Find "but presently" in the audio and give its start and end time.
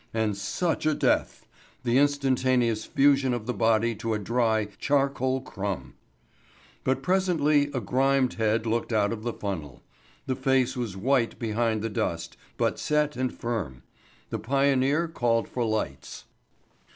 6.83-7.67